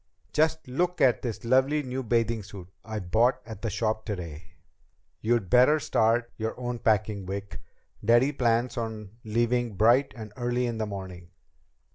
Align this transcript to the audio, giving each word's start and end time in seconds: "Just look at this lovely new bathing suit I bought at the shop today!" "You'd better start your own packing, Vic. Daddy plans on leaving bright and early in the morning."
"Just 0.33 0.67
look 0.67 0.99
at 0.99 1.21
this 1.21 1.45
lovely 1.45 1.83
new 1.83 2.01
bathing 2.01 2.41
suit 2.41 2.67
I 2.83 2.97
bought 2.97 3.39
at 3.45 3.61
the 3.61 3.69
shop 3.69 4.03
today!" 4.03 4.55
"You'd 5.21 5.47
better 5.47 5.79
start 5.79 6.33
your 6.37 6.59
own 6.59 6.79
packing, 6.79 7.27
Vic. 7.27 7.59
Daddy 8.03 8.31
plans 8.31 8.77
on 8.77 9.11
leaving 9.23 9.75
bright 9.75 10.11
and 10.17 10.33
early 10.35 10.65
in 10.65 10.79
the 10.79 10.87
morning." 10.87 11.29